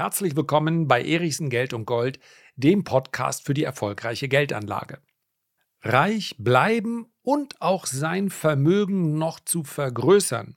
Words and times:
Herzlich 0.00 0.34
willkommen 0.34 0.88
bei 0.88 1.04
Erichsen 1.04 1.50
Geld 1.50 1.74
und 1.74 1.84
Gold, 1.84 2.20
dem 2.56 2.84
Podcast 2.84 3.44
für 3.44 3.52
die 3.52 3.64
erfolgreiche 3.64 4.28
Geldanlage. 4.28 5.02
Reich 5.82 6.36
bleiben 6.38 7.12
und 7.20 7.60
auch 7.60 7.84
sein 7.84 8.30
Vermögen 8.30 9.18
noch 9.18 9.40
zu 9.40 9.62
vergrößern 9.62 10.56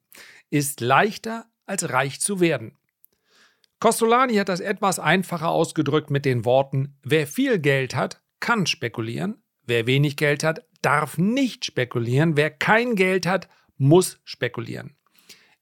ist 0.50 0.80
leichter 0.80 1.46
als 1.66 1.90
reich 1.90 2.22
zu 2.22 2.40
werden. 2.40 2.78
Costolani 3.82 4.36
hat 4.36 4.48
das 4.48 4.62
etwas 4.62 4.98
einfacher 4.98 5.50
ausgedrückt 5.50 6.10
mit 6.10 6.24
den 6.24 6.46
Worten, 6.46 6.98
wer 7.04 7.28
viel 7.28 7.60
Geld 7.60 7.96
hat, 7.96 8.22
kann 8.40 8.66
spekulieren, 8.66 9.44
wer 9.64 9.88
wenig 9.88 10.16
Geld 10.16 10.46
hat, 10.46 10.66
darf 10.82 11.18
nicht 11.18 11.66
spekulieren, 11.66 12.38
wer 12.38 12.50
kein 12.50 12.96
Geld 12.96 13.26
hat, 13.26 13.50
muss 13.76 14.22
spekulieren. 14.24 14.96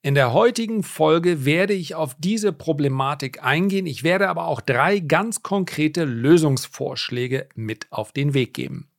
In 0.04 0.16
der 0.16 0.34
heutigen 0.34 0.82
Folge 0.82 1.46
werde 1.46 1.74
ich 1.74 1.94
auf 1.94 2.16
diese 2.18 2.52
Problematik 2.54 3.44
eingehen. 3.44 3.86
Ich 3.86 4.02
werde 4.04 4.30
aber 4.30 4.48
auch 4.48 4.60
drei 4.60 4.98
ganz 4.98 5.44
konkrete 5.44 6.06
Lösungsvorschläge 6.06 7.48
mit 7.54 7.86
auf 7.92 8.12
den 8.12 8.34
Weg 8.34 8.56
geben. 8.56 8.90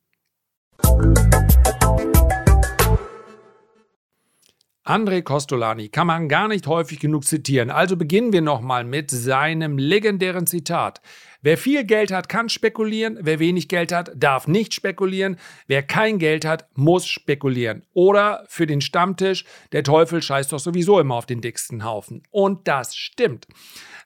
André 4.85 5.23
Costolani 5.23 5.89
kann 5.89 6.07
man 6.07 6.29
gar 6.29 6.47
nicht 6.47 6.67
häufig 6.67 7.01
genug 7.01 7.25
zitieren. 7.25 7.69
Also 7.69 7.97
beginnen 7.97 8.31
wir 8.31 8.41
nochmal 8.41 8.85
mit 8.85 9.11
seinem 9.11 9.77
legendären 9.77 10.47
Zitat. 10.47 11.01
Wer 11.43 11.57
viel 11.57 11.83
Geld 11.83 12.11
hat, 12.11 12.29
kann 12.29 12.49
spekulieren. 12.49 13.19
Wer 13.21 13.37
wenig 13.37 13.67
Geld 13.67 13.91
hat, 13.91 14.11
darf 14.15 14.47
nicht 14.47 14.73
spekulieren. 14.73 15.37
Wer 15.67 15.83
kein 15.83 16.17
Geld 16.17 16.45
hat, 16.45 16.67
muss 16.73 17.05
spekulieren. 17.05 17.83
Oder 17.93 18.45
für 18.47 18.65
den 18.65 18.81
Stammtisch, 18.81 19.45
der 19.71 19.83
Teufel 19.83 20.21
scheißt 20.21 20.51
doch 20.51 20.59
sowieso 20.59 20.99
immer 20.99 21.15
auf 21.15 21.25
den 21.25 21.41
dicksten 21.41 21.83
Haufen. 21.83 22.23
Und 22.31 22.67
das 22.67 22.95
stimmt. 22.95 23.47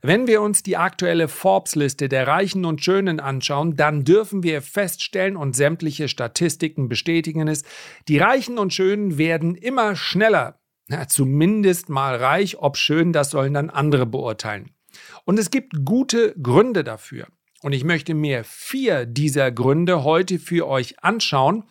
Wenn 0.02 0.28
wir 0.28 0.42
uns 0.42 0.64
die 0.64 0.78
aktuelle 0.78 1.28
Forbes-Liste 1.28 2.10
der 2.10 2.28
Reichen 2.28 2.66
und 2.66 2.84
Schönen 2.84 3.20
anschauen, 3.20 3.78
dann 3.78 4.04
dürfen 4.04 4.44
wir 4.44 4.62
feststellen 4.62 5.38
und 5.38 5.56
sämtliche 5.56 6.10
Statistiken 6.10 6.90
bestätigen 6.90 7.48
es, 7.48 7.64
die 8.08 8.18
Reichen 8.18 8.58
und 8.58 8.74
Schönen 8.74 9.18
werden 9.18 9.56
immer 9.56 9.96
schneller 9.96 10.60
na, 10.88 11.08
zumindest 11.08 11.90
mal 11.90 12.16
reich, 12.16 12.60
ob 12.60 12.78
schön, 12.78 13.12
das 13.12 13.32
sollen 13.32 13.54
dann 13.54 13.70
andere 13.70 14.06
beurteilen. 14.06 14.72
Und 15.26 15.38
es 15.38 15.52
gibt 15.52 15.84
gute 15.84 16.34
Gründe 16.42 16.84
dafür. 16.84 17.28
Und 17.64 17.74
ich 17.74 17.84
möchte 17.84 18.14
mir 18.14 18.44
vier 18.44 19.06
dieser 19.06 19.52
Gründe 19.52 20.04
heute 20.04 20.40
für 20.40 20.68
euch 20.68 21.04
anschauen. 21.04 21.64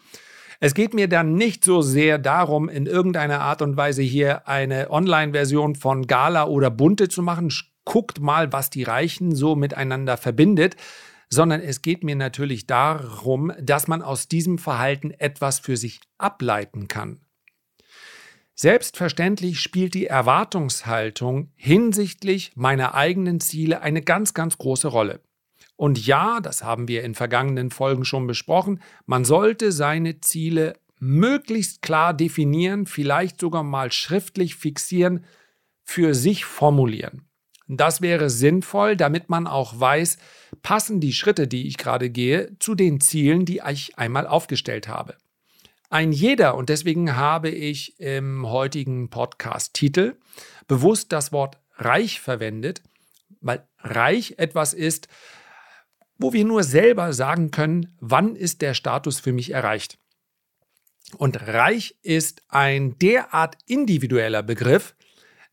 Es 0.58 0.74
geht 0.74 0.94
mir 0.94 1.08
dann 1.08 1.34
nicht 1.34 1.64
so 1.64 1.82
sehr 1.82 2.18
darum, 2.18 2.68
in 2.68 2.86
irgendeiner 2.86 3.40
Art 3.40 3.62
und 3.62 3.76
Weise 3.76 4.02
hier 4.02 4.48
eine 4.48 4.90
Online-Version 4.90 5.74
von 5.74 6.06
Gala 6.06 6.46
oder 6.46 6.70
Bunte 6.70 7.08
zu 7.08 7.22
machen. 7.22 7.52
Guckt 7.84 8.20
mal, 8.20 8.52
was 8.52 8.70
die 8.70 8.82
Reichen 8.82 9.34
so 9.34 9.54
miteinander 9.54 10.16
verbindet, 10.16 10.76
sondern 11.28 11.60
es 11.60 11.82
geht 11.82 12.04
mir 12.04 12.16
natürlich 12.16 12.66
darum, 12.66 13.52
dass 13.60 13.86
man 13.86 14.02
aus 14.02 14.28
diesem 14.28 14.58
Verhalten 14.58 15.10
etwas 15.10 15.58
für 15.58 15.76
sich 15.76 16.00
ableiten 16.18 16.88
kann. 16.88 17.20
Selbstverständlich 18.54 19.60
spielt 19.60 19.92
die 19.92 20.06
Erwartungshaltung 20.06 21.52
hinsichtlich 21.56 22.52
meiner 22.54 22.94
eigenen 22.94 23.38
Ziele 23.38 23.82
eine 23.82 24.00
ganz, 24.00 24.32
ganz 24.32 24.56
große 24.56 24.88
Rolle. 24.88 25.20
Und 25.76 26.04
ja, 26.06 26.40
das 26.40 26.64
haben 26.64 26.88
wir 26.88 27.04
in 27.04 27.14
vergangenen 27.14 27.70
Folgen 27.70 28.04
schon 28.04 28.26
besprochen, 28.26 28.80
man 29.04 29.24
sollte 29.24 29.72
seine 29.72 30.20
Ziele 30.20 30.78
möglichst 30.98 31.82
klar 31.82 32.14
definieren, 32.14 32.86
vielleicht 32.86 33.40
sogar 33.40 33.62
mal 33.62 33.92
schriftlich 33.92 34.56
fixieren, 34.56 35.24
für 35.84 36.14
sich 36.14 36.44
formulieren. 36.44 37.26
Das 37.68 38.00
wäre 38.00 38.30
sinnvoll, 38.30 38.96
damit 38.96 39.28
man 39.28 39.46
auch 39.46 39.78
weiß, 39.78 40.18
passen 40.62 41.00
die 41.00 41.12
Schritte, 41.12 41.48
die 41.48 41.66
ich 41.66 41.76
gerade 41.76 42.10
gehe, 42.10 42.56
zu 42.58 42.74
den 42.74 43.00
Zielen, 43.00 43.44
die 43.44 43.60
ich 43.68 43.98
einmal 43.98 44.26
aufgestellt 44.26 44.88
habe. 44.88 45.16
Ein 45.90 46.12
jeder, 46.12 46.56
und 46.56 46.68
deswegen 46.68 47.16
habe 47.16 47.48
ich 47.48 47.98
im 48.00 48.48
heutigen 48.48 49.10
Podcast-Titel 49.10 50.16
bewusst 50.68 51.12
das 51.12 51.32
Wort 51.32 51.58
reich 51.76 52.20
verwendet, 52.20 52.82
weil 53.40 53.66
reich 53.80 54.34
etwas 54.38 54.72
ist, 54.72 55.08
wo 56.18 56.32
wir 56.32 56.44
nur 56.44 56.62
selber 56.62 57.12
sagen 57.12 57.50
können, 57.50 57.96
wann 58.00 58.36
ist 58.36 58.62
der 58.62 58.74
Status 58.74 59.20
für 59.20 59.32
mich 59.32 59.50
erreicht. 59.50 59.98
Und 61.18 61.46
reich 61.46 61.96
ist 62.02 62.42
ein 62.48 62.98
derart 62.98 63.56
individueller 63.66 64.42
Begriff, 64.42 64.96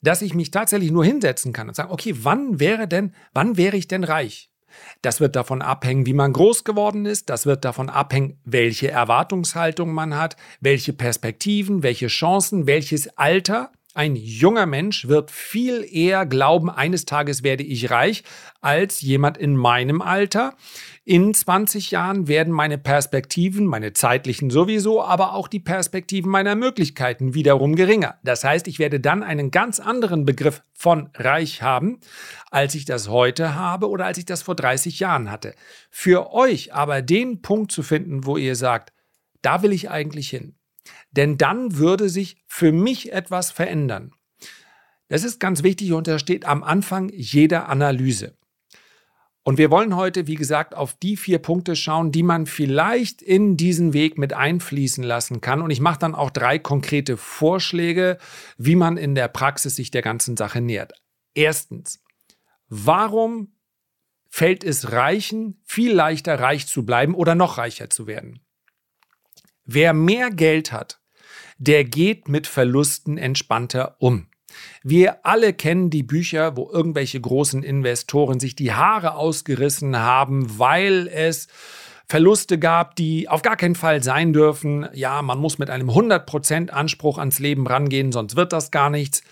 dass 0.02 0.22
ich 0.22 0.34
mich 0.34 0.52
tatsächlich 0.52 0.92
nur 0.92 1.06
hinsetzen 1.06 1.54
kann 1.54 1.70
und 1.70 1.76
sagen, 1.76 1.92
okay, 1.92 2.14
wann 2.22 2.60
wäre 2.60 2.88
denn, 2.88 3.14
wann 3.34 3.56
wäre 3.58 3.78
ich 3.78 3.88
denn 3.88 4.04
reich? 4.04 4.50
Das 5.02 5.20
wird 5.20 5.36
davon 5.36 5.62
abhängen, 5.62 6.06
wie 6.06 6.14
man 6.14 6.34
groß 6.34 6.64
geworden 6.64 7.06
ist. 7.06 7.30
Das 7.30 7.46
wird 7.46 7.64
davon 7.64 7.90
abhängen, 7.90 8.40
welche 8.44 8.90
Erwartungshaltung 8.90 9.94
man 9.94 10.18
hat, 10.18 10.36
welche 10.60 10.94
Perspektiven, 10.94 11.84
welche 11.84 12.08
Chancen, 12.08 12.66
welches 12.68 13.18
Alter. 13.18 13.72
Ein 13.96 14.16
junger 14.16 14.66
Mensch 14.66 15.08
wird 15.08 15.30
viel 15.30 15.86
eher 15.88 16.26
glauben, 16.26 16.72
eines 16.72 17.06
Tages 17.06 17.44
werde 17.44 17.62
ich 17.62 17.92
reich, 17.92 18.24
als 18.60 19.02
jemand 19.02 19.38
in 19.38 19.56
meinem 19.56 20.02
Alter. 20.02 20.56
In 21.06 21.32
20 21.32 21.92
Jahren 21.92 22.28
werden 22.28 22.52
meine 22.52 22.80
Perspektiven, 22.80 23.68
meine 23.68 23.94
zeitlichen 23.94 24.50
sowieso, 24.50 25.04
aber 25.04 25.36
auch 25.36 25.48
die 25.48 25.60
Perspektiven 25.60 26.32
meiner 26.32 26.56
Möglichkeiten 26.56 27.36
wiederum 27.36 27.76
geringer. 27.76 28.16
Das 28.24 28.44
heißt, 28.44 28.68
ich 28.68 28.80
werde 28.80 29.00
dann 29.00 29.22
einen 29.22 29.52
ganz 29.52 29.80
anderen 29.80 30.26
Begriff 30.26 30.64
von 30.74 31.12
reich 31.14 31.62
haben, 31.62 32.00
als 32.50 32.74
ich 32.74 32.86
das 32.86 33.10
heute 33.10 33.54
habe 33.54 33.88
oder 33.88 34.08
als 34.08 34.18
ich 34.18 34.26
das 34.26 34.42
vor 34.42 34.56
30 34.56 35.02
Jahren 35.02 35.30
hatte. 35.30 35.54
Für 35.92 36.34
euch 36.34 36.74
aber 36.74 37.04
den 37.04 37.44
Punkt 37.44 37.72
zu 37.72 37.84
finden, 37.84 38.26
wo 38.26 38.38
ihr 38.38 38.56
sagt, 38.56 38.92
da 39.44 39.62
will 39.62 39.72
ich 39.72 39.92
eigentlich 39.92 40.32
hin 40.32 40.56
denn 41.12 41.38
dann 41.38 41.78
würde 41.78 42.10
sich 42.10 42.38
für 42.48 42.72
mich 42.72 43.12
etwas 43.12 43.52
verändern. 43.52 44.12
Das 45.08 45.24
ist 45.24 45.40
ganz 45.40 45.64
wichtig 45.64 45.94
und 45.94 46.08
das 46.08 46.22
steht 46.22 46.46
am 46.46 46.64
Anfang 46.64 47.10
jeder 47.14 47.70
Analyse. 47.70 48.36
Und 49.46 49.58
wir 49.58 49.70
wollen 49.70 49.96
heute, 49.98 50.26
wie 50.26 50.36
gesagt, 50.36 50.74
auf 50.74 50.94
die 50.94 51.18
vier 51.18 51.38
Punkte 51.38 51.76
schauen, 51.76 52.14
die 52.14 52.24
man 52.24 52.46
vielleicht 52.46 53.22
in 53.22 53.58
diesen 53.58 53.92
Weg 53.92 54.18
mit 54.18 54.32
einfließen 54.32 55.04
lassen 55.04 55.42
kann. 55.42 55.62
Und 55.62 55.70
ich 55.70 55.82
mache 55.82 56.00
dann 56.00 56.16
auch 56.16 56.30
drei 56.30 56.60
konkrete 56.60 57.18
Vorschläge, 57.18 58.18
wie 58.58 58.78
man 58.78 58.96
in 58.96 59.16
der 59.16 59.28
Praxis 59.28 59.76
sich 59.76 59.92
der 59.92 60.02
ganzen 60.02 60.38
Sache 60.38 60.62
nähert. 60.62 60.94
Erstens, 61.34 62.02
warum 62.70 63.58
fällt 64.30 64.64
es 64.64 64.94
Reichen 64.94 65.62
viel 65.66 65.94
leichter, 65.94 66.40
reich 66.40 66.66
zu 66.66 66.86
bleiben 66.86 67.14
oder 67.14 67.36
noch 67.36 67.58
reicher 67.58 67.90
zu 67.90 68.08
werden? 68.08 68.43
Wer 69.66 69.94
mehr 69.94 70.30
Geld 70.30 70.72
hat, 70.72 71.00
der 71.58 71.86
geht 71.86 72.28
mit 72.28 72.48
Verlusten 72.48 73.18
entspannter 73.18 73.96
um. 74.00 74.28
Wir 74.84 75.26
alle 75.26 75.54
kennen 75.54 75.90
die 75.90 76.04
Bücher, 76.04 76.58
wo 76.58 76.70
irgendwelche 76.70 77.20
großen 77.20 77.64
Investoren 77.64 78.40
sich 78.40 78.56
die 78.56 78.74
Haare 78.74 79.16
ausgerissen 79.16 79.98
haben, 79.98 80.60
weil 80.60 81.08
es 81.08 81.48
Verluste 82.08 82.60
gab, 82.60 82.96
die 82.96 83.30
auf 83.30 83.42
gar 83.42 83.56
keinen 83.56 83.76
Fall 83.76 84.04
sein 84.04 84.34
dürfen. 84.34 84.88
Ja, 84.94 85.22
man 85.22 85.40
muss 85.40 85.58
mit 85.58 85.70
einem 85.70 85.90
100% 85.90 86.70
Anspruch 86.70 87.18
ans 87.18 87.40
Leben 87.40 87.66
rangehen, 87.66 88.12
sonst 88.12 88.36
wird 88.36 88.54
das 88.54 88.70
gar 88.70 88.90
nichts. 88.90 89.24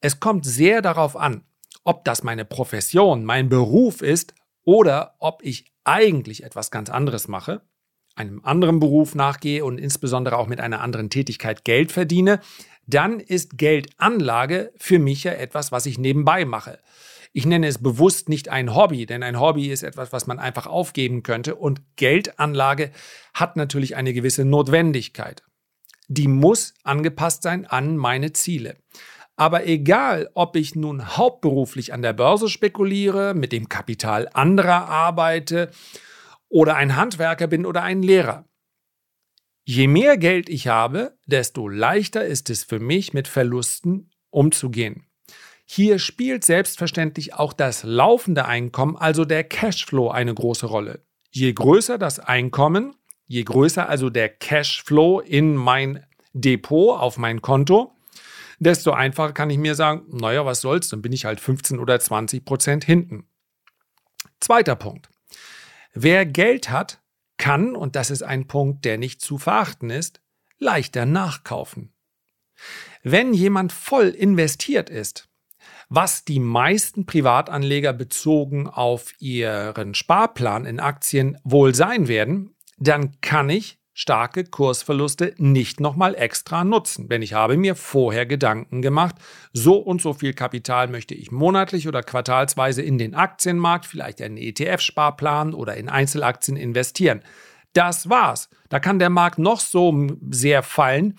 Es 0.00 0.20
kommt 0.20 0.46
sehr 0.46 0.80
darauf 0.80 1.16
an, 1.16 1.42
ob 1.84 2.04
das 2.04 2.22
meine 2.22 2.44
Profession, 2.44 3.24
mein 3.24 3.48
Beruf 3.48 4.00
ist 4.00 4.34
oder 4.62 5.16
ob 5.18 5.42
ich 5.42 5.72
eigentlich 5.84 6.44
etwas 6.44 6.70
ganz 6.70 6.88
anderes 6.88 7.28
mache 7.28 7.62
einem 8.14 8.40
anderen 8.44 8.80
Beruf 8.80 9.14
nachgehe 9.14 9.64
und 9.64 9.78
insbesondere 9.78 10.36
auch 10.36 10.46
mit 10.46 10.60
einer 10.60 10.80
anderen 10.80 11.10
Tätigkeit 11.10 11.64
Geld 11.64 11.92
verdiene, 11.92 12.40
dann 12.86 13.20
ist 13.20 13.56
Geldanlage 13.56 14.72
für 14.76 14.98
mich 14.98 15.24
ja 15.24 15.32
etwas, 15.32 15.72
was 15.72 15.86
ich 15.86 15.98
nebenbei 15.98 16.44
mache. 16.44 16.78
Ich 17.32 17.46
nenne 17.46 17.68
es 17.68 17.78
bewusst 17.78 18.28
nicht 18.28 18.48
ein 18.48 18.74
Hobby, 18.74 19.06
denn 19.06 19.22
ein 19.22 19.38
Hobby 19.38 19.70
ist 19.70 19.84
etwas, 19.84 20.12
was 20.12 20.26
man 20.26 20.40
einfach 20.40 20.66
aufgeben 20.66 21.22
könnte 21.22 21.54
und 21.54 21.80
Geldanlage 21.96 22.90
hat 23.34 23.56
natürlich 23.56 23.94
eine 23.94 24.12
gewisse 24.12 24.44
Notwendigkeit. 24.44 25.44
Die 26.08 26.26
muss 26.26 26.74
angepasst 26.82 27.44
sein 27.44 27.66
an 27.66 27.96
meine 27.96 28.32
Ziele. 28.32 28.76
Aber 29.36 29.64
egal, 29.64 30.28
ob 30.34 30.56
ich 30.56 30.74
nun 30.74 31.16
hauptberuflich 31.16 31.92
an 31.94 32.02
der 32.02 32.12
Börse 32.12 32.48
spekuliere, 32.48 33.32
mit 33.32 33.52
dem 33.52 33.68
Kapital 33.68 34.28
anderer 34.32 34.88
arbeite 34.88 35.70
oder 36.50 36.76
ein 36.76 36.96
Handwerker 36.96 37.46
bin 37.46 37.64
oder 37.64 37.82
ein 37.82 38.02
Lehrer. 38.02 38.44
Je 39.64 39.86
mehr 39.86 40.18
Geld 40.18 40.48
ich 40.50 40.68
habe, 40.68 41.16
desto 41.26 41.68
leichter 41.68 42.26
ist 42.26 42.50
es 42.50 42.64
für 42.64 42.80
mich, 42.80 43.14
mit 43.14 43.28
Verlusten 43.28 44.10
umzugehen. 44.30 45.06
Hier 45.64 46.00
spielt 46.00 46.44
selbstverständlich 46.44 47.34
auch 47.34 47.52
das 47.52 47.84
laufende 47.84 48.44
Einkommen, 48.44 48.96
also 48.96 49.24
der 49.24 49.44
Cashflow, 49.44 50.10
eine 50.10 50.34
große 50.34 50.66
Rolle. 50.66 51.04
Je 51.30 51.52
größer 51.52 51.96
das 51.96 52.18
Einkommen, 52.18 52.96
je 53.26 53.44
größer 53.44 53.88
also 53.88 54.10
der 54.10 54.28
Cashflow 54.28 55.20
in 55.20 55.54
mein 55.54 56.04
Depot, 56.32 56.98
auf 56.98 57.18
mein 57.18 57.40
Konto, 57.40 57.92
desto 58.58 58.90
einfacher 58.90 59.32
kann 59.32 59.50
ich 59.50 59.58
mir 59.58 59.76
sagen, 59.76 60.06
naja, 60.10 60.44
was 60.44 60.60
soll's, 60.60 60.88
dann 60.88 61.02
bin 61.02 61.12
ich 61.12 61.24
halt 61.24 61.38
15 61.38 61.78
oder 61.78 62.00
20 62.00 62.44
Prozent 62.44 62.84
hinten. 62.84 63.28
Zweiter 64.40 64.74
Punkt. 64.74 65.08
Wer 65.92 66.26
Geld 66.26 66.70
hat, 66.70 67.00
kann, 67.36 67.74
und 67.74 67.96
das 67.96 68.10
ist 68.10 68.22
ein 68.22 68.46
Punkt, 68.46 68.84
der 68.84 68.98
nicht 68.98 69.20
zu 69.20 69.38
verachten 69.38 69.90
ist, 69.90 70.20
leichter 70.58 71.06
nachkaufen. 71.06 71.92
Wenn 73.02 73.32
jemand 73.32 73.72
voll 73.72 74.08
investiert 74.08 74.90
ist, 74.90 75.28
was 75.88 76.24
die 76.24 76.38
meisten 76.38 77.06
Privatanleger 77.06 77.92
bezogen 77.92 78.68
auf 78.68 79.12
ihren 79.20 79.94
Sparplan 79.94 80.66
in 80.66 80.78
Aktien 80.78 81.38
wohl 81.42 81.74
sein 81.74 82.06
werden, 82.06 82.54
dann 82.78 83.20
kann 83.20 83.50
ich 83.50 83.79
starke 83.92 84.44
Kursverluste 84.44 85.34
nicht 85.38 85.80
nochmal 85.80 86.14
extra 86.14 86.64
nutzen. 86.64 87.08
Denn 87.08 87.22
ich 87.22 87.34
habe 87.34 87.56
mir 87.56 87.74
vorher 87.74 88.26
Gedanken 88.26 88.82
gemacht, 88.82 89.16
so 89.52 89.76
und 89.76 90.00
so 90.00 90.14
viel 90.14 90.32
Kapital 90.32 90.88
möchte 90.88 91.14
ich 91.14 91.30
monatlich 91.30 91.88
oder 91.88 92.02
quartalsweise 92.02 92.82
in 92.82 92.98
den 92.98 93.14
Aktienmarkt, 93.14 93.86
vielleicht 93.86 94.22
einen 94.22 94.36
ETF-Sparplan 94.36 95.54
oder 95.54 95.76
in 95.76 95.88
Einzelaktien 95.88 96.56
investieren. 96.56 97.22
Das 97.72 98.08
war's. 98.08 98.48
Da 98.68 98.80
kann 98.80 98.98
der 98.98 99.10
Markt 99.10 99.38
noch 99.38 99.60
so 99.60 100.08
sehr 100.30 100.62
fallen. 100.62 101.18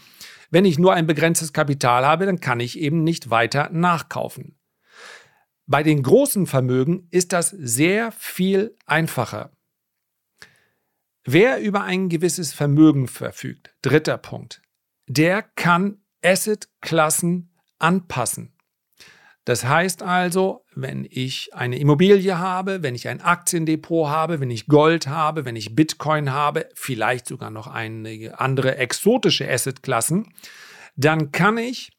Wenn 0.50 0.66
ich 0.66 0.78
nur 0.78 0.94
ein 0.94 1.08
begrenztes 1.08 1.54
Kapital 1.54 2.06
habe, 2.06 2.26
dann 2.26 2.40
kann 2.40 2.60
ich 2.60 2.78
eben 2.78 3.04
nicht 3.04 3.30
weiter 3.30 3.70
nachkaufen. 3.72 4.58
Bei 5.66 5.84
den 5.84 6.04
großen 6.04 6.48
Vermögen 6.48 7.08
ist 7.12 7.32
das 7.32 7.50
sehr 7.50 8.12
viel 8.12 8.76
einfacher. 8.86 9.52
Wer 11.24 11.60
über 11.60 11.84
ein 11.84 12.10
gewisses 12.10 12.52
Vermögen 12.52 13.08
verfügt, 13.08 13.76
dritter 13.82 14.18
Punkt, 14.18 14.62
der 15.08 15.44
kann 15.44 16.02
Assetklassen 16.24 17.52
anpassen. 17.78 18.54
Das 19.46 19.66
heißt 19.66 20.04
also, 20.04 20.66
wenn 20.76 21.08
ich 21.10 21.54
eine 21.54 21.80
Immobilie 21.80 22.38
habe, 22.38 22.84
wenn 22.84 22.94
ich 22.94 23.08
ein 23.08 23.22
Aktiendepot 23.22 24.08
habe, 24.08 24.40
wenn 24.40 24.52
ich 24.52 24.68
Gold 24.68 25.08
habe, 25.08 25.46
wenn 25.46 25.56
ich 25.56 25.76
Bitcoin 25.76 26.32
habe, 26.32 26.70
vielleicht 26.76 27.28
sogar 27.28 27.50
noch 27.50 27.68
einige 27.68 28.40
andere 28.40 28.78
exotische 28.78 29.50
Assetklassen, 29.50 30.34
dann 30.96 31.32
kann 31.32 31.58
ich 31.58 31.92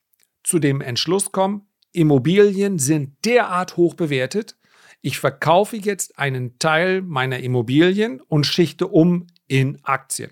zu 0.44 0.58
dem 0.58 0.80
Entschluss 0.80 1.32
kommen, 1.32 1.66
Immobilien 1.92 2.78
sind 2.78 3.24
derart 3.24 3.76
hoch 3.76 3.94
bewertet, 3.94 4.56
ich 5.02 5.18
verkaufe 5.18 5.76
jetzt 5.76 6.18
einen 6.18 6.58
Teil 6.58 7.02
meiner 7.02 7.40
Immobilien 7.40 8.20
und 8.20 8.46
schichte 8.46 8.86
um 8.86 9.26
in 9.46 9.78
Aktien 9.84 10.30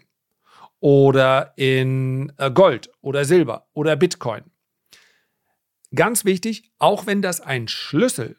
oder 0.78 1.52
in 1.56 2.32
äh, 2.38 2.50
Gold 2.50 2.90
oder 3.02 3.24
Silber 3.24 3.66
oder 3.74 3.96
Bitcoin. 3.96 4.44
Ganz 5.94 6.24
wichtig, 6.24 6.70
auch 6.78 7.06
wenn 7.06 7.20
das 7.20 7.40
ein 7.40 7.68
Schlüssel 7.68 8.36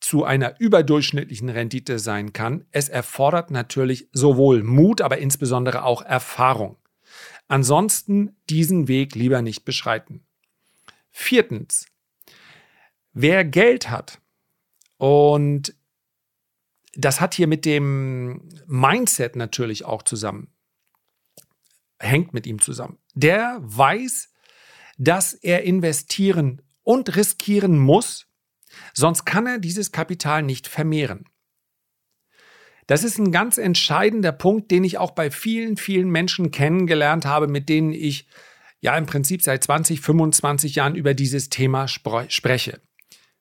zu 0.00 0.24
einer 0.24 0.58
überdurchschnittlichen 0.58 1.50
Rendite 1.50 1.98
sein 1.98 2.32
kann, 2.32 2.66
es 2.72 2.88
erfordert 2.88 3.50
natürlich 3.50 4.08
sowohl 4.12 4.62
Mut, 4.62 5.00
aber 5.00 5.18
insbesondere 5.18 5.84
auch 5.84 6.02
Erfahrung. 6.02 6.76
Ansonsten 7.46 8.36
diesen 8.48 8.88
Weg 8.88 9.14
lieber 9.14 9.42
nicht 9.42 9.64
beschreiten. 9.64 10.24
Viertens, 11.10 11.86
Wer 13.16 13.44
Geld 13.44 13.90
hat 13.90 14.20
und 14.96 15.74
das 16.96 17.20
hat 17.20 17.34
hier 17.34 17.46
mit 17.46 17.64
dem 17.64 18.48
Mindset 18.66 19.36
natürlich 19.36 19.84
auch 19.84 20.02
zusammen, 20.02 20.52
hängt 21.98 22.34
mit 22.34 22.46
ihm 22.46 22.60
zusammen. 22.60 22.98
Der 23.14 23.58
weiß, 23.60 24.32
dass 24.98 25.34
er 25.34 25.64
investieren 25.64 26.62
und 26.82 27.16
riskieren 27.16 27.78
muss, 27.78 28.26
sonst 28.92 29.24
kann 29.24 29.46
er 29.46 29.58
dieses 29.58 29.92
Kapital 29.92 30.42
nicht 30.42 30.68
vermehren. 30.68 31.28
Das 32.86 33.02
ist 33.02 33.18
ein 33.18 33.32
ganz 33.32 33.56
entscheidender 33.56 34.32
Punkt, 34.32 34.70
den 34.70 34.84
ich 34.84 34.98
auch 34.98 35.12
bei 35.12 35.30
vielen, 35.30 35.76
vielen 35.76 36.10
Menschen 36.10 36.50
kennengelernt 36.50 37.24
habe, 37.24 37.48
mit 37.48 37.68
denen 37.68 37.92
ich 37.92 38.28
ja 38.80 38.96
im 38.98 39.06
Prinzip 39.06 39.42
seit 39.42 39.64
20, 39.64 40.02
25 40.02 40.74
Jahren 40.74 40.94
über 40.94 41.14
dieses 41.14 41.48
Thema 41.48 41.88
spreche. 41.88 42.82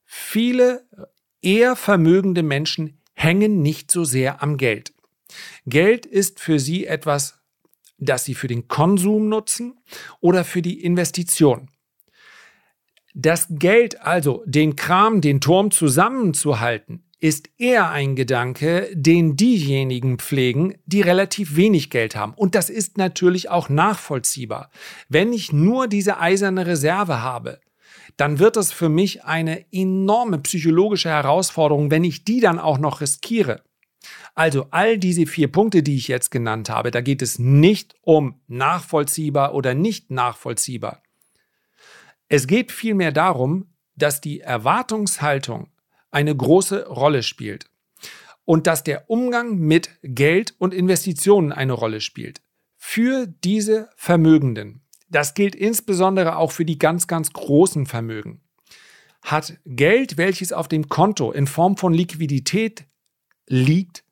Viele 0.06 0.88
eher 1.44 1.76
vermögende 1.76 2.44
Menschen 2.44 3.00
hängen 3.14 3.62
nicht 3.62 3.92
so 3.92 4.04
sehr 4.04 4.42
am 4.42 4.58
Geld. 4.58 4.94
Geld 5.66 6.06
ist 6.06 6.40
für 6.40 6.60
sie 6.60 6.86
etwas, 6.86 7.40
das 7.98 8.26
sie 8.26 8.36
für 8.36 8.48
den 8.48 8.68
Konsum 8.68 9.30
nutzen 9.30 9.80
oder 10.20 10.44
für 10.44 10.62
die 10.62 10.84
Investition. 10.84 11.70
Das 13.14 13.48
Geld, 13.50 14.02
also 14.02 14.44
den 14.46 14.76
Kram, 14.76 15.22
den 15.22 15.40
Turm 15.40 15.70
zusammenzuhalten, 15.70 17.04
ist 17.20 17.50
eher 17.58 17.90
ein 17.90 18.16
Gedanke, 18.16 18.90
den 18.94 19.38
diejenigen 19.38 20.18
pflegen, 20.18 20.76
die 20.86 21.00
relativ 21.00 21.56
wenig 21.56 21.90
Geld 21.90 22.18
haben. 22.18 22.34
Und 22.34 22.54
das 22.54 22.70
ist 22.70 22.98
natürlich 22.98 23.50
auch 23.50 23.70
nachvollziehbar. 23.70 24.70
Wenn 25.08 25.32
ich 25.32 25.54
nur 25.54 25.88
diese 25.88 26.20
eiserne 26.20 26.66
Reserve 26.66 27.22
habe, 27.22 27.62
dann 28.18 28.40
wird 28.40 28.58
es 28.58 28.72
für 28.72 28.90
mich 28.90 29.24
eine 29.24 29.66
enorme 29.72 30.40
psychologische 30.40 31.10
Herausforderung, 31.10 31.92
wenn 31.92 32.04
ich 32.04 32.26
die 32.26 32.40
dann 32.40 32.60
auch 32.60 32.78
noch 32.78 33.02
riskiere. 33.02 33.64
Also 34.36 34.68
all 34.72 34.98
diese 34.98 35.26
vier 35.26 35.52
Punkte, 35.52 35.84
die 35.84 35.96
ich 35.96 36.08
jetzt 36.08 36.32
genannt 36.32 36.70
habe, 36.70 36.92
da 36.92 37.02
geht 37.02 37.22
es 37.22 37.40
nicht 37.40 37.96
um 38.02 38.42
nachvollziehbar 38.48 39.54
oder 39.54 39.74
nicht 39.74 40.12
nachvollziehbar. 40.12 41.02
Es 42.28 42.48
geht 42.48 42.72
vielmehr 42.72 43.12
darum, 43.12 43.68
dass 43.96 44.22
die 44.22 44.42
Erwartungshaltung 44.42 45.68
eine 46.10 46.36
große 46.36 46.88
Rolle 46.88 47.24
spielt 47.24 47.70
und 48.46 48.68
dass 48.68 48.84
der 48.84 49.10
Umgang 49.10 49.58
mit 49.58 49.90
Geld 50.02 50.56
und 50.58 50.74
Investitionen 50.74 51.52
eine 51.52 51.74
Rolle 51.74 52.02
spielt. 52.02 52.42
Für 52.78 53.28
diese 53.28 53.90
Vermögenden. 53.96 54.83
Das 55.14 55.36
gilt 55.36 55.54
insbesondere 55.54 56.38
auch 56.38 56.52
für 56.52 56.66
die 56.66 56.80
ganz, 56.80 57.06
ganz 57.06 57.32
großen 57.32 57.86
Vermögen. 57.86 58.42
Hat 59.22 59.60
Geld, 59.64 60.18
welches 60.18 60.52
auf 60.52 60.68
dem 60.68 60.90
Konto 60.90 61.32
in 61.32 61.46
Form 61.46 61.78
von 61.78 61.94
Liquidität 61.94 62.86
liegt, 63.48 64.04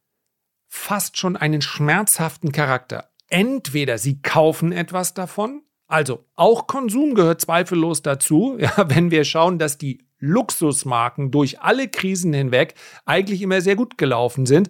fast 0.67 1.17
schon 1.17 1.35
einen 1.35 1.63
schmerzhaften 1.63 2.51
Charakter. 2.51 3.09
Entweder 3.27 3.97
sie 3.97 4.21
kaufen 4.21 4.71
etwas 4.71 5.15
davon, 5.15 5.63
also 5.87 6.23
auch 6.35 6.67
Konsum 6.67 7.15
gehört 7.15 7.41
zweifellos 7.41 8.03
dazu, 8.03 8.57
ja, 8.59 8.71
wenn 8.87 9.09
wir 9.09 9.23
schauen, 9.23 9.57
dass 9.57 9.79
die 9.79 10.05
Luxusmarken 10.19 11.31
durch 11.31 11.61
alle 11.61 11.87
Krisen 11.87 12.31
hinweg 12.31 12.75
eigentlich 13.05 13.41
immer 13.41 13.59
sehr 13.61 13.75
gut 13.75 13.97
gelaufen 13.97 14.45
sind 14.45 14.69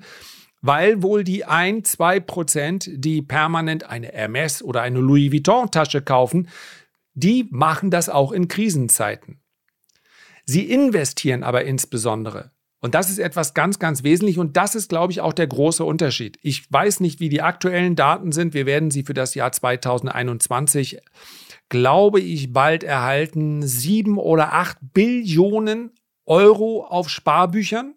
weil 0.62 1.02
wohl 1.02 1.24
die 1.24 1.46
ein, 1.46 1.84
zwei 1.84 2.20
Prozent, 2.20 2.90
die 2.94 3.22
permanent 3.22 3.84
eine 3.90 4.08
Hermes 4.08 4.64
oder 4.64 4.82
eine 4.82 5.00
Louis 5.00 5.32
Vuitton 5.32 5.72
Tasche 5.72 6.02
kaufen, 6.02 6.48
die 7.14 7.48
machen 7.50 7.92
das 7.92 8.10
auch 8.10 8.32
in 8.32 8.48
Krisenzeiten. 8.48 9.42
Sie 10.46 10.70
investieren 10.70 11.44
aber 11.44 11.66
insbesondere. 11.66 12.52
Und 12.80 12.96
das 12.96 13.12
ist 13.12 13.20
etwas 13.20 13.54
ganz, 13.54 13.78
ganz 13.78 14.04
wesentlich 14.04 14.40
und 14.40 14.58
das 14.58 14.74
ist, 14.74 14.90
glaube 14.90 15.14
ich, 15.14 15.22
auch 15.22 15.34
der 15.34 15.46
große 15.46 15.86
Unterschied. 15.86 16.40
Ich 16.42 16.72
weiß 16.72 17.00
nicht, 17.00 17.20
wie 17.20 17.30
die 17.30 17.44
aktuellen 17.44 17.96
Daten 17.96 18.32
sind. 18.32 18.56
Wir 18.56 18.66
werden 18.66 18.90
sie 18.90 19.04
für 19.04 19.14
das 19.14 19.36
Jahr 19.36 19.52
2021, 19.52 21.00
glaube 21.70 22.20
ich, 22.20 22.52
bald 22.52 22.84
erhalten. 22.84 23.62
Sieben 23.62 24.18
oder 24.18 24.54
acht 24.54 24.78
Billionen 24.82 25.92
Euro 26.26 26.84
auf 26.84 27.10
Sparbüchern, 27.10 27.94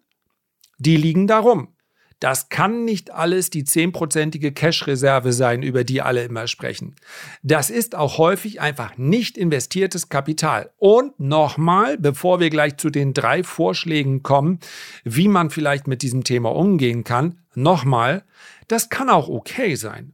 die 0.77 0.97
liegen 0.97 1.25
darum. 1.25 1.74
Das 2.19 2.49
kann 2.49 2.85
nicht 2.85 3.11
alles 3.11 3.49
die 3.49 3.65
zehnprozentige 3.65 4.51
Cash-Reserve 4.53 5.33
sein, 5.33 5.63
über 5.63 5.83
die 5.83 6.01
alle 6.01 6.23
immer 6.23 6.47
sprechen. 6.47 6.95
Das 7.43 7.69
ist 7.69 7.95
auch 7.95 8.17
häufig 8.17 8.61
einfach 8.61 8.97
nicht 8.97 9.37
investiertes 9.37 10.09
Kapital. 10.09 10.71
Und 10.77 11.19
nochmal, 11.19 11.97
bevor 11.97 12.39
wir 12.39 12.49
gleich 12.49 12.77
zu 12.77 12.89
den 12.89 13.13
drei 13.13 13.43
Vorschlägen 13.43 14.23
kommen, 14.23 14.59
wie 15.03 15.27
man 15.27 15.49
vielleicht 15.49 15.87
mit 15.87 16.01
diesem 16.01 16.23
Thema 16.23 16.55
umgehen 16.55 17.03
kann, 17.03 17.41
nochmal, 17.53 18.23
das 18.67 18.89
kann 18.89 19.09
auch 19.09 19.27
okay 19.27 19.75
sein. 19.75 20.13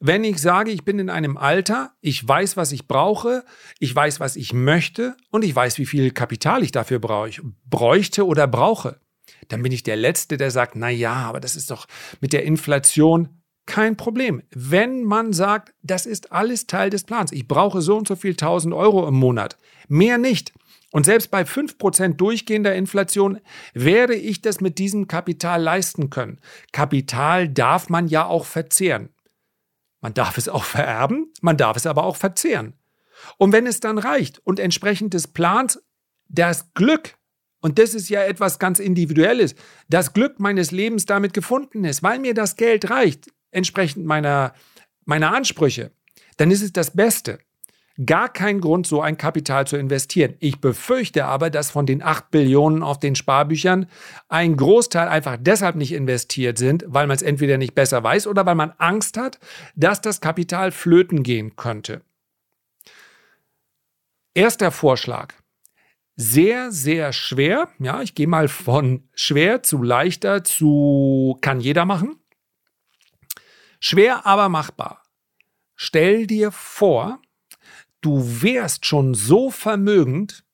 Wenn 0.00 0.22
ich 0.22 0.38
sage, 0.38 0.70
ich 0.70 0.84
bin 0.84 0.98
in 0.98 1.10
einem 1.10 1.36
Alter, 1.36 1.92
ich 2.00 2.26
weiß, 2.26 2.56
was 2.56 2.72
ich 2.72 2.86
brauche, 2.88 3.44
ich 3.78 3.94
weiß, 3.94 4.20
was 4.20 4.36
ich 4.36 4.52
möchte 4.52 5.16
und 5.30 5.44
ich 5.44 5.54
weiß, 5.54 5.78
wie 5.78 5.86
viel 5.86 6.10
Kapital 6.10 6.62
ich 6.62 6.72
dafür 6.72 7.00
bräuchte 7.00 8.26
oder 8.26 8.46
brauche, 8.46 9.00
dann 9.48 9.62
bin 9.62 9.72
ich 9.72 9.82
der 9.82 9.96
Letzte, 9.96 10.36
der 10.36 10.50
sagt, 10.50 10.76
na 10.76 10.90
ja, 10.90 11.14
aber 11.14 11.40
das 11.40 11.56
ist 11.56 11.70
doch 11.70 11.86
mit 12.20 12.32
der 12.32 12.44
Inflation 12.44 13.42
kein 13.66 13.96
Problem. 13.96 14.42
Wenn 14.50 15.04
man 15.04 15.32
sagt, 15.32 15.74
das 15.82 16.06
ist 16.06 16.32
alles 16.32 16.66
Teil 16.66 16.90
des 16.90 17.04
Plans, 17.04 17.32
ich 17.32 17.46
brauche 17.46 17.80
so 17.80 17.96
und 17.96 18.08
so 18.08 18.16
viel 18.16 18.32
1000 18.32 18.74
Euro 18.74 19.06
im 19.06 19.14
Monat, 19.14 19.56
mehr 19.88 20.18
nicht. 20.18 20.52
Und 20.90 21.06
selbst 21.06 21.30
bei 21.30 21.42
5% 21.42 22.14
durchgehender 22.14 22.74
Inflation 22.74 23.40
werde 23.72 24.14
ich 24.14 24.42
das 24.42 24.60
mit 24.60 24.78
diesem 24.78 25.08
Kapital 25.08 25.62
leisten 25.62 26.10
können. 26.10 26.38
Kapital 26.72 27.48
darf 27.48 27.88
man 27.88 28.08
ja 28.08 28.26
auch 28.26 28.44
verzehren. 28.44 29.08
Man 30.02 30.12
darf 30.12 30.36
es 30.36 30.48
auch 30.48 30.64
vererben, 30.64 31.32
man 31.40 31.56
darf 31.56 31.76
es 31.76 31.86
aber 31.86 32.04
auch 32.04 32.16
verzehren. 32.16 32.74
Und 33.38 33.52
wenn 33.52 33.66
es 33.66 33.80
dann 33.80 33.98
reicht 33.98 34.40
und 34.44 34.58
entsprechend 34.58 35.14
des 35.14 35.28
Plans 35.28 35.82
das 36.28 36.74
Glück 36.74 37.16
und 37.62 37.78
das 37.78 37.94
ist 37.94 38.10
ja 38.10 38.22
etwas 38.24 38.58
ganz 38.58 38.78
Individuelles, 38.80 39.54
das 39.88 40.12
Glück 40.12 40.38
meines 40.38 40.72
Lebens 40.72 41.06
damit 41.06 41.32
gefunden 41.32 41.84
ist, 41.84 42.02
weil 42.02 42.18
mir 42.18 42.34
das 42.34 42.56
Geld 42.56 42.90
reicht, 42.90 43.30
entsprechend 43.52 44.04
meiner, 44.04 44.52
meiner 45.04 45.32
Ansprüche, 45.32 45.92
dann 46.36 46.50
ist 46.50 46.62
es 46.62 46.72
das 46.72 46.90
Beste. 46.90 47.38
Gar 48.04 48.30
kein 48.30 48.60
Grund, 48.60 48.86
so 48.86 49.02
ein 49.02 49.18
Kapital 49.18 49.66
zu 49.66 49.76
investieren. 49.76 50.34
Ich 50.40 50.60
befürchte 50.60 51.26
aber, 51.26 51.50
dass 51.50 51.70
von 51.70 51.86
den 51.86 52.02
8 52.02 52.30
Billionen 52.30 52.82
auf 52.82 52.98
den 52.98 53.14
Sparbüchern 53.14 53.86
ein 54.28 54.56
Großteil 54.56 55.08
einfach 55.08 55.36
deshalb 55.38 55.76
nicht 55.76 55.92
investiert 55.92 56.58
sind, 56.58 56.84
weil 56.88 57.06
man 57.06 57.16
es 57.16 57.22
entweder 57.22 57.58
nicht 57.58 57.74
besser 57.74 58.02
weiß 58.02 58.26
oder 58.26 58.44
weil 58.46 58.54
man 58.54 58.72
Angst 58.78 59.18
hat, 59.18 59.38
dass 59.76 60.00
das 60.00 60.20
Kapital 60.20 60.72
flöten 60.72 61.22
gehen 61.22 61.54
könnte. 61.54 62.00
Erster 64.34 64.70
Vorschlag. 64.70 65.34
Sehr, 66.16 66.72
sehr 66.72 67.12
schwer. 67.12 67.68
Ja, 67.78 68.02
ich 68.02 68.14
gehe 68.14 68.26
mal 68.26 68.48
von 68.48 69.08
schwer 69.14 69.62
zu 69.62 69.82
leichter 69.82 70.44
zu 70.44 71.38
kann 71.40 71.60
jeder 71.60 71.84
machen. 71.84 72.16
Schwer, 73.80 74.26
aber 74.26 74.48
machbar. 74.48 75.02
Stell 75.74 76.26
dir 76.26 76.52
vor, 76.52 77.20
du 78.02 78.42
wärst 78.42 78.86
schon 78.86 79.14
so 79.14 79.50
vermögend, 79.50 80.44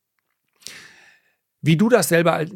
wie 1.60 1.76
du 1.76 1.88
das 1.88 2.08
selber 2.08 2.46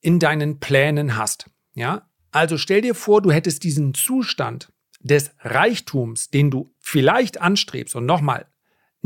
in 0.00 0.18
deinen 0.18 0.60
Plänen 0.60 1.16
hast. 1.16 1.50
Ja, 1.74 2.08
also 2.30 2.56
stell 2.56 2.80
dir 2.80 2.94
vor, 2.94 3.20
du 3.20 3.32
hättest 3.32 3.64
diesen 3.64 3.92
Zustand 3.92 4.72
des 5.00 5.32
Reichtums, 5.40 6.30
den 6.30 6.50
du 6.50 6.74
vielleicht 6.78 7.40
anstrebst. 7.40 7.96
Und 7.96 8.06
nochmal, 8.06 8.46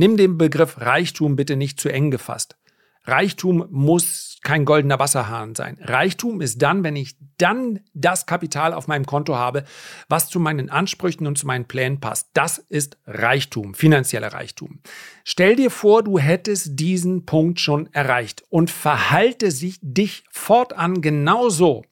Nimm 0.00 0.16
den 0.16 0.38
Begriff 0.38 0.80
Reichtum 0.80 1.36
bitte 1.36 1.56
nicht 1.56 1.78
zu 1.78 1.90
eng 1.90 2.10
gefasst. 2.10 2.56
Reichtum 3.04 3.66
muss 3.70 4.38
kein 4.42 4.64
goldener 4.64 4.98
Wasserhahn 4.98 5.54
sein. 5.54 5.78
Reichtum 5.80 6.40
ist 6.40 6.60
dann, 6.60 6.84
wenn 6.84 6.96
ich 6.96 7.16
dann 7.38 7.80
das 7.94 8.26
Kapital 8.26 8.74
auf 8.74 8.88
meinem 8.88 9.06
Konto 9.06 9.36
habe, 9.36 9.64
was 10.08 10.28
zu 10.28 10.38
meinen 10.38 10.70
Ansprüchen 10.70 11.26
und 11.26 11.36
zu 11.36 11.46
meinen 11.46 11.66
Plänen 11.66 12.00
passt. 12.00 12.28
Das 12.34 12.58
ist 12.58 12.98
Reichtum, 13.06 13.74
finanzieller 13.74 14.32
Reichtum. 14.32 14.80
Stell 15.24 15.56
dir 15.56 15.70
vor, 15.70 16.02
du 16.02 16.18
hättest 16.18 16.78
diesen 16.78 17.24
Punkt 17.24 17.60
schon 17.60 17.92
erreicht 17.92 18.44
und 18.50 18.70
verhalte 18.70 19.50
sich 19.50 19.78
dich 19.82 20.24
fortan 20.30 21.00
genauso, 21.00 21.84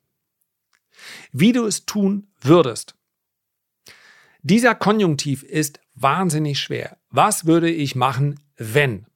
wie 1.32 1.52
du 1.52 1.64
es 1.64 1.86
tun 1.86 2.28
würdest. 2.40 2.94
Dieser 4.42 4.74
Konjunktiv 4.74 5.42
ist 5.42 5.80
wahnsinnig 5.94 6.60
schwer. 6.60 6.98
Was 7.10 7.46
würde 7.46 7.70
ich 7.70 7.94
machen, 7.96 8.40
wenn? 8.56 9.07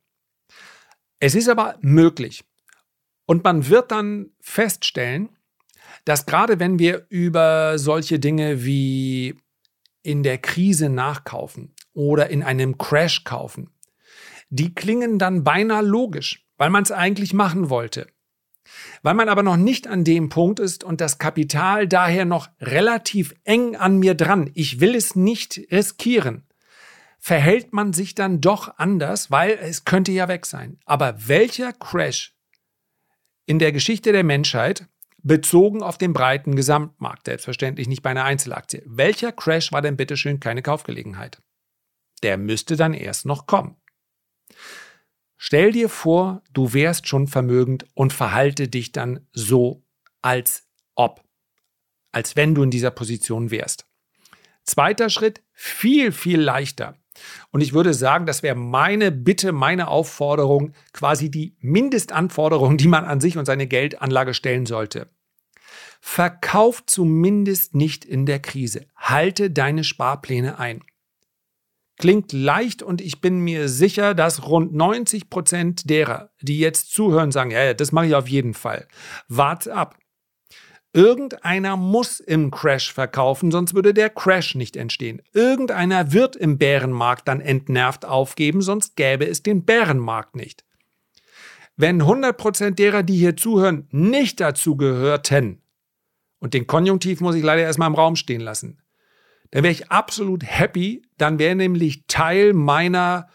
Es 1.23 1.37
ist 1.37 1.49
aber 1.49 1.77
möglich. 1.83 2.43
Und 3.27 3.45
man 3.45 3.69
wird 3.69 3.93
dann 3.93 4.31
feststellen, 4.41 5.29
dass 6.05 6.27
gerade 6.27 6.59
wenn 6.59 6.81
wir 6.81 7.07
über 7.11 7.79
solche 7.79 8.19
Dinge 8.19 8.65
wie 8.65 9.37
in 10.03 10.25
der 10.25 10.39
Krise 10.39 10.89
nachkaufen 10.89 11.77
oder 11.93 12.31
in 12.31 12.43
einem 12.43 12.77
Crash 12.77 13.23
kaufen, 13.23 13.71
die 14.51 14.75
klingen 14.75 15.21
dann 15.21 15.45
beinahe 15.45 15.85
logisch, 15.85 16.45
weil 16.57 16.71
man 16.71 16.83
es 16.83 16.91
eigentlich 16.91 17.33
machen 17.35 17.71
wollte. 17.71 18.09
Weil 19.03 19.15
man 19.15 19.29
aber 19.29 19.45
noch 19.45 19.57
nicht 19.57 19.87
an 19.87 20.03
dem 20.03 20.29
Punkt 20.29 20.59
ist 20.59 20.83
und 20.83 21.01
das 21.01 21.19
Kapital 21.19 21.87
daher 21.87 22.25
noch 22.25 22.49
relativ 22.61 23.33
eng 23.45 23.77
an 23.77 24.01
mir 24.01 24.15
dran, 24.15 24.51
ich 24.55 24.81
will 24.81 24.97
es 24.97 25.15
nicht 25.15 25.69
riskieren, 25.71 26.49
verhält 27.23 27.73
man 27.73 27.93
sich 27.93 28.17
dann 28.17 28.41
doch 28.41 28.79
anders, 28.79 29.31
weil 29.31 29.53
es 29.53 29.85
könnte 29.85 30.11
ja 30.11 30.27
weg 30.27 30.45
sein. 30.45 30.81
Aber 30.87 31.29
welcher 31.29 31.73
Crash 31.73 32.35
in 33.47 33.61
der 33.61 33.71
Geschichte 33.71 34.11
der 34.11 34.25
Menschheit, 34.25 34.89
bezogen 35.23 35.85
auf 35.85 35.99
den 35.99 36.13
breiten 36.13 36.57
Gesamtmarkt, 36.57 37.27
selbstverständlich 37.27 37.87
nicht 37.87 38.03
bei 38.03 38.11
einer 38.11 38.25
Einzelaktie, 38.25 38.83
welcher 38.87 39.31
Crash 39.31 39.71
war 39.71 39.83
denn 39.83 39.97
bitteschön 39.97 40.41
keine 40.41 40.63
Kaufgelegenheit? 40.63 41.41
Der 42.25 42.39
müsste 42.39 42.75
dann 42.75 42.93
erst 42.93 43.25
noch 43.25 43.47
kommen. 43.47 43.77
Stell 45.37 45.71
dir 45.71 45.89
vor, 45.89 46.43
du 46.53 46.73
wärst 46.73 47.07
schon 47.07 47.29
vermögend 47.29 47.87
und 47.95 48.13
verhalte 48.13 48.67
dich 48.67 48.91
dann 48.91 49.29
so, 49.33 49.85
als 50.23 50.67
ob, 50.97 51.23
als 52.11 52.35
wenn 52.35 52.57
du 52.57 52.65
in 52.65 52.73
dieser 52.73 52.91
Position 52.91 53.53
wärst. 53.53 53.87
Zweiter 54.65 55.09
Schritt, 55.09 55.41
viel, 55.53 56.11
viel 56.11 56.41
leichter. 56.41 56.97
Und 57.51 57.61
ich 57.61 57.73
würde 57.73 57.95
sagen, 57.95 58.27
das 58.27 58.43
wäre 58.43 58.57
meine 58.57 59.13
Bitte, 59.13 59.53
meine 59.53 59.89
Aufforderung, 59.89 60.73
quasi 60.93 61.31
die 61.31 61.57
Mindestanforderung, 61.61 62.77
die 62.77 62.89
man 62.89 63.05
an 63.05 63.21
sich 63.21 63.39
und 63.39 63.47
seine 63.47 63.67
Geldanlage 63.67 64.35
stellen 64.35 64.67
sollte. 64.67 65.09
Verkauf 66.01 66.85
zumindest 66.85 67.75
nicht 67.75 68.05
in 68.05 68.27
der 68.27 68.41
Krise. 68.41 68.87
Halte 68.97 69.51
deine 69.51 69.85
Sparpläne 69.85 70.59
ein. 70.59 70.83
Klingt 71.99 72.33
leicht 72.33 72.83
und 72.83 73.01
ich 73.01 73.21
bin 73.21 73.39
mir 73.39 73.69
sicher, 73.69 74.15
dass 74.15 74.49
rund 74.49 74.75
90 74.75 75.31
Prozent 75.31 75.89
derer, 75.89 76.31
die 76.41 76.59
jetzt 76.59 76.93
zuhören, 76.93 77.31
sagen, 77.31 77.53
ja, 77.53 77.75
das 77.75 77.93
mache 77.93 78.07
ich 78.07 78.15
auf 78.17 78.27
jeden 78.27 78.55
Fall. 78.55 78.89
Warte 79.29 79.75
ab. 79.75 79.97
Irgendeiner 80.95 81.77
muss 81.77 82.21
im 82.21 82.51
Crash 82.51 82.93
verkaufen, 82.93 83.51
sonst 83.51 83.75
würde 83.75 83.95
der 83.95 84.11
Crash 84.11 84.55
nicht 84.55 84.77
entstehen. 84.77 85.23
Irgendeiner 85.33 86.13
wird 86.13 86.37
im 86.37 86.59
Bärenmarkt 86.59 87.29
dann 87.29 87.41
entnervt 87.41 88.05
aufgeben, 88.05 88.61
sonst 88.61 88.95
gäbe 88.97 89.27
es 89.27 89.43
den 89.43 89.65
Bärenmarkt 89.65 90.37
nicht. 90.37 90.65
Wenn 91.77 92.03
100% 92.03 92.73
derer, 92.73 93.03
die 93.03 93.17
hier 93.17 93.37
zuhören, 93.37 93.89
nicht 93.91 94.41
dazu 94.41 94.77
gehörten, 94.77 95.63
und 96.39 96.55
den 96.55 96.67
Konjunktiv 96.67 97.21
muss 97.21 97.37
ich 97.37 97.43
leider 97.43 97.63
erstmal 97.63 97.89
im 97.89 97.95
Raum 97.95 98.17
stehen 98.17 98.41
lassen, 98.41 98.83
dann 99.53 99.63
wäre 99.63 99.73
ich 99.73 99.91
absolut 99.91 100.43
happy, 100.45 101.03
dann 101.17 101.39
wäre 101.39 101.55
nämlich 101.55 102.05
Teil 102.09 102.53
meiner, 102.53 103.29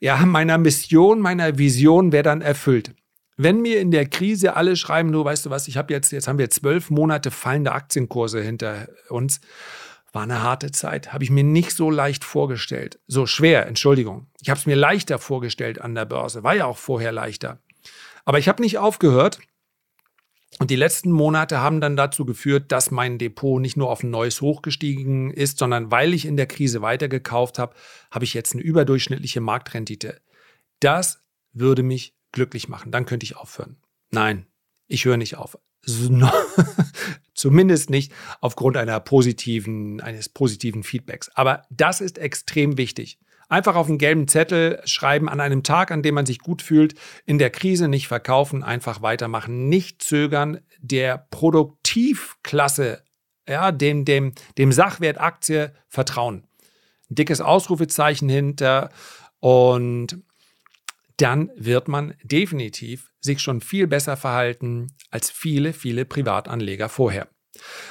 ja, 0.00 0.16
meiner 0.26 0.58
Mission, 0.58 1.20
meiner 1.20 1.56
Vision 1.56 2.10
wäre 2.10 2.24
dann 2.24 2.42
erfüllt. 2.42 2.94
Wenn 3.40 3.60
mir 3.60 3.80
in 3.80 3.92
der 3.92 4.04
Krise 4.06 4.56
alle 4.56 4.74
schreiben, 4.74 5.12
du 5.12 5.24
weißt 5.24 5.46
du 5.46 5.50
was, 5.50 5.68
ich 5.68 5.76
habe 5.76 5.94
jetzt, 5.94 6.10
jetzt 6.10 6.26
haben 6.26 6.38
wir 6.38 6.50
zwölf 6.50 6.90
Monate 6.90 7.30
fallende 7.30 7.70
Aktienkurse 7.70 8.42
hinter 8.42 8.88
uns, 9.10 9.40
war 10.12 10.24
eine 10.24 10.42
harte 10.42 10.72
Zeit, 10.72 11.12
habe 11.12 11.22
ich 11.22 11.30
mir 11.30 11.44
nicht 11.44 11.70
so 11.70 11.88
leicht 11.88 12.24
vorgestellt. 12.24 12.98
So 13.06 13.26
schwer, 13.26 13.66
Entschuldigung. 13.66 14.26
Ich 14.40 14.50
habe 14.50 14.58
es 14.58 14.66
mir 14.66 14.74
leichter 14.74 15.20
vorgestellt 15.20 15.80
an 15.80 15.94
der 15.94 16.04
Börse, 16.04 16.42
war 16.42 16.56
ja 16.56 16.66
auch 16.66 16.78
vorher 16.78 17.12
leichter. 17.12 17.60
Aber 18.24 18.40
ich 18.40 18.48
habe 18.48 18.60
nicht 18.60 18.78
aufgehört. 18.78 19.38
Und 20.58 20.70
die 20.70 20.76
letzten 20.76 21.12
Monate 21.12 21.60
haben 21.60 21.80
dann 21.80 21.96
dazu 21.96 22.24
geführt, 22.24 22.72
dass 22.72 22.90
mein 22.90 23.18
Depot 23.18 23.60
nicht 23.60 23.76
nur 23.76 23.88
auf 23.88 24.02
ein 24.02 24.10
neues 24.10 24.40
Hoch 24.40 24.62
gestiegen 24.62 25.30
ist, 25.30 25.60
sondern 25.60 25.92
weil 25.92 26.12
ich 26.12 26.26
in 26.26 26.36
der 26.36 26.46
Krise 26.48 26.82
weitergekauft 26.82 27.60
habe, 27.60 27.76
habe 28.10 28.24
ich 28.24 28.34
jetzt 28.34 28.54
eine 28.54 28.62
überdurchschnittliche 28.62 29.40
Marktrendite. 29.40 30.20
Das 30.80 31.22
würde 31.52 31.84
mich 31.84 32.17
glücklich 32.32 32.68
machen. 32.68 32.92
Dann 32.92 33.06
könnte 33.06 33.24
ich 33.24 33.36
aufhören. 33.36 33.76
Nein, 34.10 34.46
ich 34.86 35.04
höre 35.04 35.16
nicht 35.16 35.36
auf. 35.36 35.58
Zumindest 37.34 37.90
nicht 37.90 38.12
aufgrund 38.40 38.76
einer 38.76 39.00
positiven, 39.00 40.00
eines 40.00 40.28
positiven 40.28 40.82
Feedbacks. 40.82 41.30
Aber 41.34 41.62
das 41.70 42.00
ist 42.00 42.18
extrem 42.18 42.76
wichtig. 42.76 43.18
Einfach 43.48 43.76
auf 43.76 43.88
einen 43.88 43.96
gelben 43.96 44.28
Zettel 44.28 44.82
schreiben 44.84 45.28
an 45.28 45.40
einem 45.40 45.62
Tag, 45.62 45.90
an 45.90 46.02
dem 46.02 46.14
man 46.14 46.26
sich 46.26 46.38
gut 46.38 46.60
fühlt, 46.60 46.94
in 47.24 47.38
der 47.38 47.48
Krise 47.48 47.88
nicht 47.88 48.06
verkaufen, 48.06 48.62
einfach 48.62 49.00
weitermachen, 49.00 49.68
nicht 49.68 50.02
zögern, 50.02 50.60
der 50.80 51.26
Produktivklasse, 51.30 53.02
ja, 53.48 53.72
dem, 53.72 54.04
dem, 54.04 54.34
dem 54.58 54.72
Sachwert 54.72 55.18
Aktie 55.18 55.72
vertrauen. 55.88 56.46
Ein 57.10 57.14
dickes 57.14 57.40
Ausrufezeichen 57.40 58.28
hinter 58.28 58.90
und 59.40 60.18
dann 61.18 61.50
wird 61.56 61.88
man 61.88 62.14
definitiv 62.22 63.10
sich 63.20 63.40
schon 63.40 63.60
viel 63.60 63.86
besser 63.86 64.16
verhalten 64.16 64.88
als 65.10 65.30
viele, 65.30 65.72
viele 65.72 66.04
Privatanleger 66.04 66.88
vorher. 66.88 67.28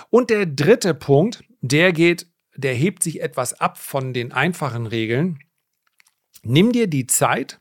Und 0.10 0.30
der 0.30 0.46
dritte 0.46 0.94
Punkt, 0.94 1.44
der 1.62 1.92
geht, 1.94 2.28
der 2.56 2.74
hebt 2.74 3.04
sich 3.04 3.22
etwas 3.22 3.54
ab 3.60 3.78
von 3.78 4.14
den 4.14 4.32
einfachen 4.32 4.88
Regeln. 4.88 5.40
Nimm 6.44 6.72
dir 6.72 6.88
die 6.88 7.08
Zeit 7.08 7.60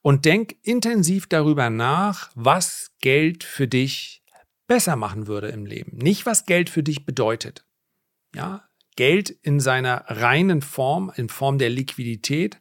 und 0.00 0.24
denk 0.24 0.56
intensiv 0.62 1.26
darüber 1.26 1.70
nach, 1.70 2.30
was 2.34 2.92
Geld 3.00 3.44
für 3.44 3.68
dich 3.68 4.22
besser 4.66 4.96
machen 4.96 5.26
würde 5.26 5.48
im 5.48 5.66
Leben. 5.66 5.98
Nicht, 5.98 6.24
was 6.26 6.46
Geld 6.46 6.70
für 6.70 6.82
dich 6.82 7.04
bedeutet. 7.04 7.66
Ja, 8.34 8.68
Geld 8.96 9.30
in 9.30 9.60
seiner 9.60 10.04
reinen 10.06 10.62
Form, 10.62 11.12
in 11.14 11.28
Form 11.28 11.58
der 11.58 11.70
Liquidität, 11.70 12.60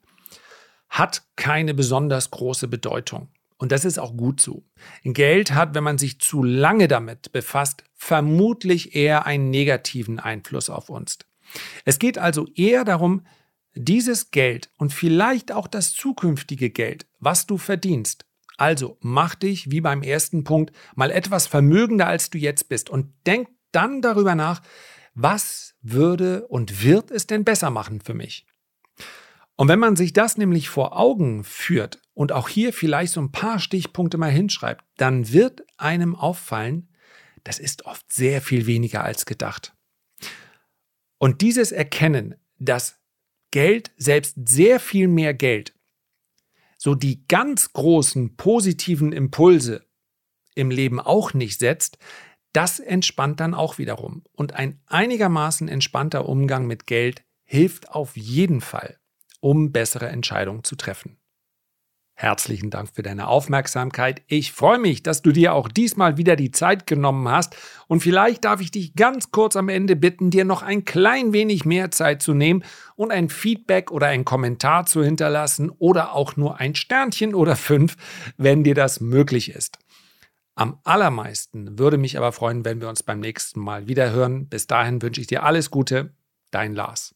hat 0.93 1.23
keine 1.35 1.73
besonders 1.73 2.29
große 2.29 2.67
Bedeutung. 2.67 3.29
Und 3.57 3.71
das 3.71 3.83
ist 3.83 3.97
auch 3.97 4.15
gut 4.15 4.39
so. 4.39 4.63
Geld 5.03 5.53
hat, 5.53 5.73
wenn 5.73 5.83
man 5.83 5.97
sich 5.97 6.19
zu 6.19 6.43
lange 6.43 6.87
damit 6.87 7.31
befasst, 7.31 7.83
vermutlich 7.95 8.95
eher 8.95 9.25
einen 9.25 9.49
negativen 9.49 10.19
Einfluss 10.19 10.69
auf 10.69 10.89
uns. 10.89 11.17
Es 11.83 11.97
geht 11.97 12.19
also 12.19 12.45
eher 12.55 12.85
darum, 12.85 13.25
dieses 13.73 14.29
Geld 14.29 14.69
und 14.77 14.93
vielleicht 14.93 15.51
auch 15.51 15.67
das 15.67 15.93
zukünftige 15.93 16.69
Geld, 16.69 17.07
was 17.19 17.47
du 17.47 17.57
verdienst, 17.57 18.25
Also 18.57 18.97
mach 19.01 19.33
dich, 19.33 19.71
wie 19.71 19.81
beim 19.81 20.03
ersten 20.03 20.43
Punkt, 20.43 20.75
mal 20.93 21.09
etwas 21.09 21.47
vermögender, 21.47 22.05
als 22.05 22.29
du 22.29 22.37
jetzt 22.37 22.69
bist 22.69 22.91
und 22.91 23.11
denk 23.25 23.47
dann 23.71 24.03
darüber 24.03 24.35
nach, 24.35 24.61
was 25.15 25.73
würde 25.81 26.47
und 26.47 26.83
wird 26.83 27.09
es 27.09 27.25
denn 27.25 27.43
besser 27.43 27.71
machen 27.71 27.99
für 27.99 28.13
mich? 28.13 28.45
Und 29.55 29.67
wenn 29.67 29.79
man 29.79 29.95
sich 29.95 30.13
das 30.13 30.37
nämlich 30.37 30.69
vor 30.69 30.97
Augen 30.97 31.43
führt 31.43 32.01
und 32.13 32.31
auch 32.31 32.49
hier 32.49 32.73
vielleicht 32.73 33.13
so 33.13 33.21
ein 33.21 33.31
paar 33.31 33.59
Stichpunkte 33.59 34.17
mal 34.17 34.31
hinschreibt, 34.31 34.83
dann 34.97 35.31
wird 35.31 35.63
einem 35.77 36.15
auffallen, 36.15 36.89
das 37.43 37.59
ist 37.59 37.85
oft 37.85 38.11
sehr 38.11 38.41
viel 38.41 38.65
weniger 38.65 39.03
als 39.03 39.25
gedacht. 39.25 39.75
Und 41.17 41.41
dieses 41.41 41.71
Erkennen, 41.71 42.35
dass 42.57 42.99
Geld, 43.51 43.91
selbst 43.97 44.35
sehr 44.47 44.79
viel 44.79 45.07
mehr 45.07 45.33
Geld, 45.33 45.73
so 46.77 46.95
die 46.95 47.25
ganz 47.27 47.71
großen 47.71 48.35
positiven 48.35 49.13
Impulse 49.13 49.85
im 50.55 50.71
Leben 50.71 50.99
auch 50.99 51.33
nicht 51.33 51.59
setzt, 51.59 51.97
das 52.51 52.79
entspannt 52.79 53.39
dann 53.39 53.53
auch 53.53 53.77
wiederum. 53.77 54.23
Und 54.33 54.53
ein 54.53 54.81
einigermaßen 54.87 55.67
entspannter 55.67 56.27
Umgang 56.27 56.67
mit 56.67 56.87
Geld 56.87 57.23
hilft 57.43 57.89
auf 57.89 58.17
jeden 58.17 58.61
Fall, 58.61 58.99
um 59.43 59.73
bessere 59.73 60.07
Entscheidungen 60.07 60.63
zu 60.63 60.77
treffen. 60.77 61.17
Herzlichen 62.15 62.69
Dank 62.69 62.89
für 62.93 63.01
deine 63.01 63.27
Aufmerksamkeit. 63.27 64.21
Ich 64.27 64.53
freue 64.53 64.77
mich, 64.77 65.03
dass 65.03 65.23
du 65.23 65.31
dir 65.31 65.53
auch 65.53 65.67
diesmal 65.67 66.15
wieder 66.15 66.35
die 66.35 66.51
Zeit 66.51 66.87
genommen 66.87 67.27
hast. 67.27 67.57
Und 67.87 68.01
vielleicht 68.01 68.45
darf 68.45 68.61
ich 68.61 68.71
dich 68.71 68.95
ganz 68.95 69.31
kurz 69.31 69.55
am 69.55 69.67
Ende 69.67 69.95
bitten, 69.95 70.29
dir 70.29 70.45
noch 70.45 70.61
ein 70.61 70.85
klein 70.85 71.33
wenig 71.33 71.65
mehr 71.65 71.91
Zeit 71.91 72.21
zu 72.21 72.33
nehmen 72.33 72.63
und 72.95 73.11
ein 73.11 73.29
Feedback 73.29 73.91
oder 73.91 74.07
ein 74.07 74.25
Kommentar 74.25 74.85
zu 74.85 75.03
hinterlassen 75.03 75.71
oder 75.71 76.13
auch 76.13 76.37
nur 76.37 76.59
ein 76.59 76.75
Sternchen 76.75 77.35
oder 77.35 77.55
fünf, 77.55 77.97
wenn 78.37 78.63
dir 78.63 78.75
das 78.75 79.01
möglich 79.01 79.49
ist. 79.49 79.79
Am 80.55 80.79
allermeisten 80.83 81.79
würde 81.79 81.97
mich 81.97 82.15
aber 82.15 82.31
freuen, 82.31 82.63
wenn 82.63 82.79
wir 82.79 82.87
uns 82.87 83.01
beim 83.01 83.19
nächsten 83.19 83.59
Mal 83.59 83.87
wieder 83.87 84.11
hören. 84.11 84.47
Bis 84.47 84.67
dahin 84.67 85.01
wünsche 85.01 85.19
ich 85.19 85.27
dir 85.27 85.43
alles 85.43 85.71
Gute. 85.71 86.13
Dein 86.51 86.75
Lars. 86.75 87.15